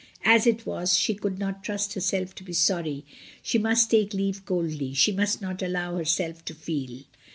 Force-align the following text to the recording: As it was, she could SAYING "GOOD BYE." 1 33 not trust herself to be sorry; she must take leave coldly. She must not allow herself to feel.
As 0.25 0.47
it 0.47 0.65
was, 0.65 0.97
she 0.97 1.13
could 1.13 1.33
SAYING 1.33 1.33
"GOOD 1.33 1.39
BYE." 1.39 1.45
1 1.45 1.53
33 1.53 1.55
not 1.59 1.63
trust 1.63 1.93
herself 1.93 2.33
to 2.33 2.43
be 2.43 2.53
sorry; 2.53 3.05
she 3.43 3.57
must 3.59 3.91
take 3.91 4.15
leave 4.15 4.45
coldly. 4.45 4.95
She 4.95 5.11
must 5.11 5.43
not 5.43 5.61
allow 5.61 5.95
herself 5.95 6.43
to 6.45 6.55
feel. 6.55 7.03